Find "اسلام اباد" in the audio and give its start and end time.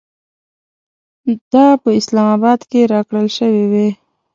1.99-2.59